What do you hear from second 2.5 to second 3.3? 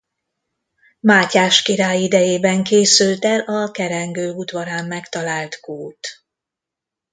készült